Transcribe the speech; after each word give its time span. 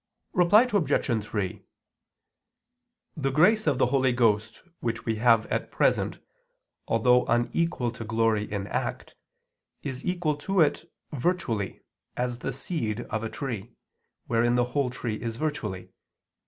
Reply 0.33 0.63
Obj. 0.73 1.23
3: 1.23 1.63
The 3.15 3.29
grace 3.31 3.67
of 3.67 3.77
the 3.77 3.85
Holy 3.85 4.11
Ghost 4.11 4.63
which 4.79 5.05
we 5.05 5.17
have 5.17 5.45
at 5.51 5.69
present, 5.71 6.17
although 6.87 7.23
unequal 7.27 7.91
to 7.91 8.03
glory 8.03 8.51
in 8.51 8.65
act, 8.65 9.13
is 9.83 10.03
equal 10.03 10.37
to 10.37 10.59
it 10.61 10.91
virtually 11.13 11.81
as 12.17 12.39
the 12.39 12.51
seed 12.51 13.01
of 13.11 13.23
a 13.23 13.29
tree, 13.29 13.75
wherein 14.25 14.55
the 14.55 14.63
whole 14.73 14.89
tree 14.89 15.21
is 15.21 15.35
virtually. 15.35 15.91